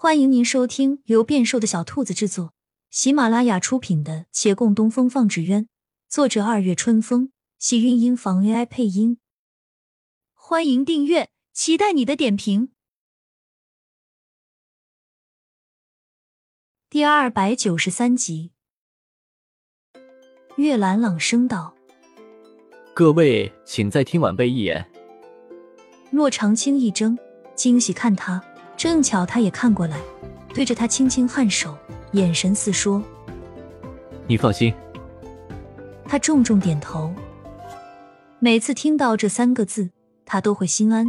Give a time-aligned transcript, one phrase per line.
[0.00, 2.54] 欢迎您收听由变瘦的小兔子制作、
[2.88, 5.64] 喜马拉雅出品的《且共东风放纸鸢》，
[6.08, 9.18] 作者二月春风，喜韵音房 AI 配音。
[10.34, 12.70] 欢迎订阅，期待你的点评。
[16.88, 18.52] 第二百九十三集，
[20.54, 21.74] 月兰朗声道
[22.94, 24.88] ：“各位，请再听晚辈一眼。”
[26.12, 27.18] 骆长青一怔，
[27.56, 28.44] 惊喜看他。
[28.78, 29.98] 正巧他也看过来，
[30.54, 31.76] 对着他轻轻颔首，
[32.12, 33.02] 眼神似说
[34.28, 34.72] ：“你放心。”
[36.06, 37.12] 他重重点头。
[38.38, 39.90] 每次听到这三个字，
[40.24, 41.04] 他都会心安。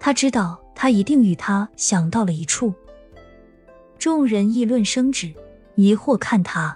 [0.00, 2.72] 他知道他一定与他想到了一处。
[3.98, 5.30] 众人议论声止，
[5.74, 6.74] 疑惑看他：“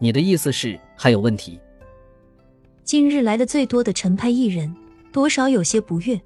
[0.00, 1.60] 你的意思是还有问题？”
[2.82, 4.74] 近日来的最多的陈派艺人，
[5.12, 6.20] 多少有些不悦。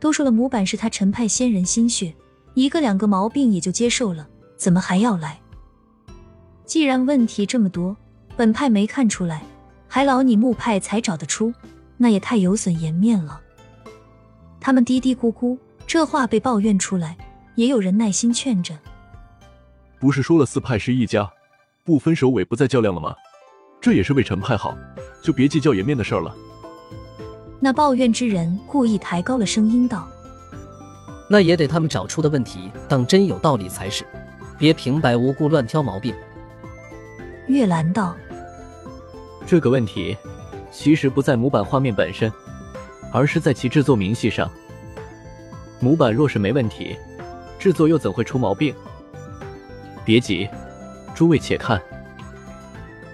[0.00, 2.14] 都说了模板是他陈派仙人心血，
[2.54, 4.26] 一个两个毛病也就接受了，
[4.56, 5.40] 怎么还要来？
[6.64, 7.96] 既然问题这么多，
[8.36, 9.42] 本派没看出来，
[9.88, 11.52] 还劳你木派才找得出，
[11.96, 13.40] 那也太有损颜面了。
[14.60, 17.16] 他们嘀嘀咕咕，这话被抱怨出来，
[17.54, 18.78] 也有人耐心劝着
[19.98, 21.28] ：“不是说了四派是一家，
[21.84, 23.14] 不分首尾，不再较量了吗？
[23.80, 24.76] 这也是为陈派好，
[25.22, 26.36] 就别计较颜面的事儿了。”
[27.60, 30.08] 那抱怨之人故意抬高了声音道
[31.28, 34.04] ：“那也得他们找出的问题当真有道理才是，
[34.56, 36.14] 别平白无故乱挑毛病。”
[37.48, 38.14] 月兰道
[39.44, 40.16] ：“这个问题
[40.70, 42.32] 其实不在模板画面本身，
[43.12, 44.48] 而是在其制作明细上。
[45.80, 46.96] 模板若是没问题，
[47.58, 48.74] 制作又怎会出毛病？
[50.04, 50.48] 别急，
[51.14, 51.82] 诸位且看。”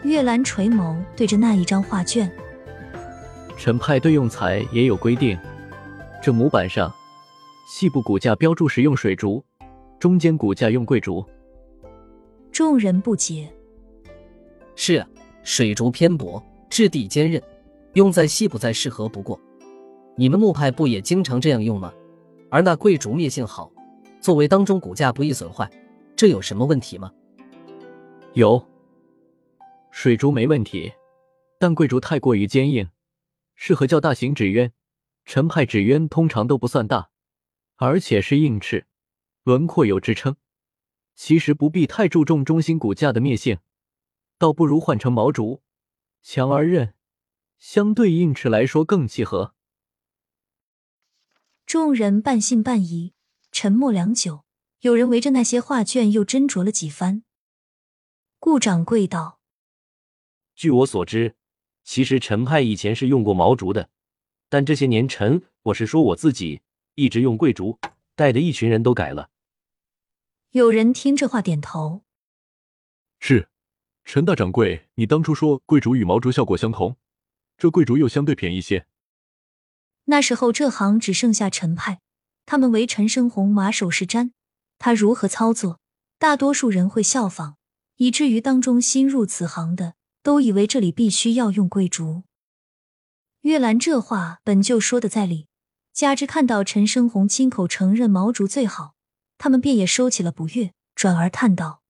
[0.05, 2.31] 月兰垂眸对着那一张画卷。
[3.57, 5.39] 陈派对用材也有规定，
[6.23, 6.93] 这模板上
[7.67, 9.43] 细部骨架标注时用水竹，
[9.99, 11.25] 中间骨架用桂竹。
[12.53, 13.49] 众人不解。
[14.77, 15.09] 是啊，
[15.43, 17.43] 水竹偏薄，质地坚韧，
[17.95, 19.39] 用在细部再适合不过。
[20.17, 21.93] 你们木派不也经常这样用吗？
[22.51, 23.73] 而那桂竹灭性好，
[24.21, 25.69] 作为当中骨架不易损坏，
[26.15, 27.11] 这有什么问题吗？
[28.35, 28.63] 有，
[29.91, 30.93] 水竹没问题，
[31.59, 32.87] 但桂竹太过于坚硬。
[33.55, 34.73] 适合较大型纸鸢，
[35.25, 37.11] 陈派纸鸢通常都不算大，
[37.77, 38.87] 而且是硬翅，
[39.43, 40.37] 轮廓有支撑。
[41.15, 43.59] 其实不必太注重中心骨架的灭性，
[44.37, 45.63] 倒不如换成毛竹，
[46.23, 46.95] 强而韧，
[47.59, 49.55] 相对硬翅来说更契合。
[51.65, 53.15] 众人半信半疑，
[53.53, 54.45] 沉默良久。
[54.81, 57.23] 有人围着那些画卷又斟酌了几番。
[58.39, 59.41] 顾掌柜道
[60.55, 61.37] ：“据我所知。”
[61.85, 63.91] 其实陈派以前是用过毛竹的，
[64.49, 66.63] 但这些年陈，我是说我自己，
[66.95, 67.79] 一直用桂竹，
[68.17, 69.31] 带的一群人都改了。
[70.51, 72.03] 有人听这话点头。
[73.21, 73.49] 是，
[74.05, 76.97] 陈大掌柜，你当初说桂竹与毛竹效果相同，
[77.59, 78.87] 这桂竹又相对便宜些。
[80.07, 82.01] 那时候这行只剩下陈派，
[82.47, 84.33] 他们为陈生红马首是瞻，
[84.79, 85.81] 他如何操作，
[86.19, 87.55] 大多数人会效仿，
[87.97, 89.95] 以至于当中新入此行的。
[90.25, 92.23] 都以为这里必须要用桂竹。
[93.43, 95.49] 月兰这话本就说的在理，
[95.93, 98.95] 加之看到陈生红亲口承认毛竹最好，
[99.37, 101.83] 他们便也收起了不悦，转而叹道：“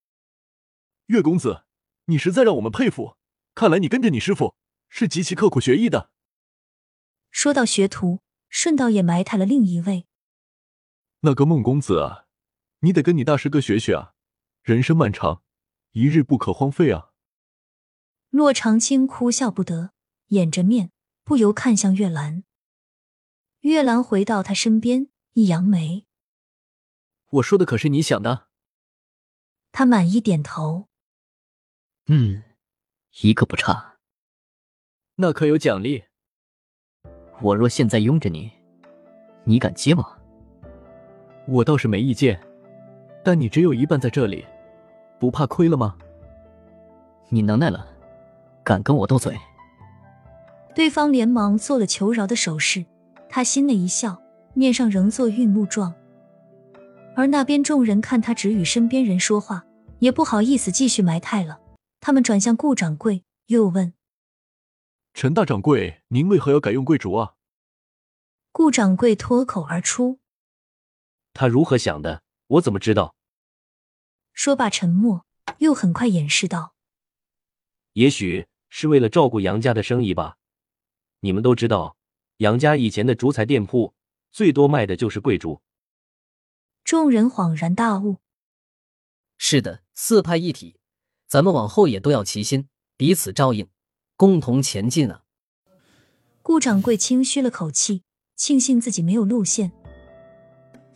[1.06, 1.62] 月公子，
[2.06, 3.16] 你实在让我们佩服。
[3.54, 4.56] 看来你跟着你师傅
[4.88, 6.10] 是极其刻苦学艺的。”
[7.30, 8.18] 说到学徒，
[8.48, 10.06] 顺道也埋汰了另一位。
[11.20, 12.24] 那个孟公子啊，
[12.80, 14.14] 你得跟你大师哥学学啊！
[14.64, 15.44] 人生漫长，
[15.92, 17.12] 一日不可荒废啊！
[18.34, 19.92] 骆长青哭笑不得，
[20.30, 20.90] 掩着面，
[21.22, 22.42] 不由看向月兰。
[23.60, 26.04] 月兰回到他身边，一扬眉
[27.30, 28.48] ：“我说的可是你想的？”
[29.70, 30.88] 他满意点头
[32.10, 32.42] ：“嗯，
[33.20, 33.98] 一个不差。
[35.14, 36.02] 那可有奖励？
[37.40, 38.50] 我若现在拥着你，
[39.44, 40.18] 你敢接吗？”
[41.46, 42.44] 我倒是没意见，
[43.24, 44.44] 但你只有一半在这里，
[45.20, 45.96] 不怕亏了吗？
[47.28, 47.93] 你能耐了。
[48.64, 49.38] 敢跟我斗嘴？
[50.74, 52.84] 对方连忙做了求饶的手势，
[53.28, 54.20] 他心内一笑，
[54.54, 55.94] 面上仍作愠怒状。
[57.14, 59.64] 而那边众人看他只与身边人说话，
[60.00, 61.60] 也不好意思继续埋汰了。
[62.00, 63.94] 他们转向顾掌柜，又问
[65.14, 67.34] ：“陈大掌柜，您为何要改用贵竹啊？”
[68.50, 70.18] 顾掌柜脱口而出
[71.32, 72.22] ：“他如何想的？
[72.48, 73.14] 我怎么知道？”
[74.34, 75.24] 说罢沉默，
[75.58, 76.74] 又很快掩饰道
[77.94, 80.36] ：“也许。”是为了照顾杨家的生意吧？
[81.20, 81.96] 你们都知道，
[82.38, 83.94] 杨家以前的竹材店铺
[84.32, 85.60] 最多卖的就是桂竹。
[86.82, 88.16] 众人恍然大悟。
[89.38, 90.74] 是的，四派一体，
[91.28, 92.66] 咱们往后也都要齐心，
[92.96, 93.68] 彼此照应，
[94.16, 95.22] 共同前进啊！
[96.42, 98.02] 顾掌柜轻吁了口气，
[98.34, 99.70] 庆幸自己没有露馅。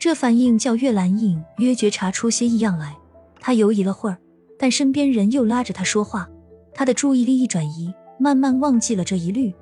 [0.00, 2.98] 这反应叫月兰隐约觉察出些异样来，
[3.38, 4.18] 他犹疑了会儿，
[4.58, 6.28] 但身边人又拉着他说话，
[6.78, 9.52] 他的注意力一转移，慢慢忘记了这一律。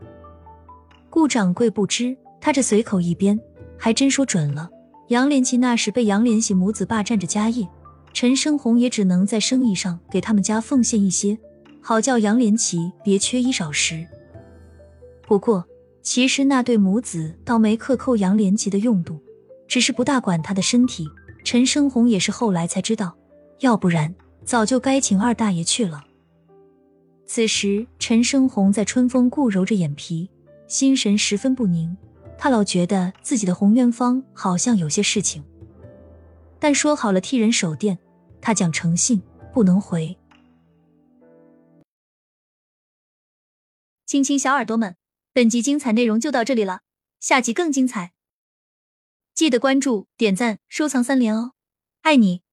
[1.08, 3.40] 顾掌柜不知，他这随口一编，
[3.78, 4.68] 还真说准了。
[5.08, 7.66] 杨连奇那时被杨连喜母子霸占着家业，
[8.12, 11.38] 陈生红也只能在生意上给他们家奉献一些，
[11.80, 14.06] 好叫杨连奇别缺衣少食。
[15.26, 15.64] 不过，
[16.02, 19.18] 其实那对母子倒没克扣杨连奇的用度，
[19.66, 21.08] 只是不大管他的身体。
[21.42, 23.16] 陈生红也是后来才知道，
[23.60, 24.14] 要不然
[24.44, 26.02] 早就该请二大爷去了。
[27.26, 30.30] 此时，陈生红在春风顾揉着眼皮，
[30.68, 31.96] 心神十分不宁。
[32.38, 35.42] 他老觉得自己的红渊方好像有些事情，
[36.60, 37.98] 但说好了替人守店，
[38.40, 39.20] 他讲诚信
[39.52, 40.16] 不能回。
[44.06, 44.96] 亲亲小耳朵们，
[45.32, 46.82] 本集精彩内容就到这里了，
[47.18, 48.12] 下集更精彩，
[49.34, 51.52] 记得关注、点赞、收藏三连哦，
[52.02, 52.45] 爱你！